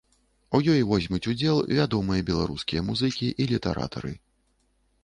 [0.59, 4.11] У ёй возьмуць удзел вядомыя беларускія музыкі і літаратары.